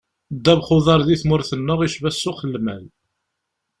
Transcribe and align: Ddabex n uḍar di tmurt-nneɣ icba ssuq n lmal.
Ddabex 0.35 0.67
n 0.71 0.75
uḍar 0.77 1.01
di 1.07 1.15
tmurt-nneɣ 1.21 1.79
icba 1.87 2.09
ssuq 2.11 2.39
n 2.43 2.51
lmal. 2.55 2.83